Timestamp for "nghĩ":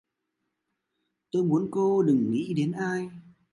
2.31-2.53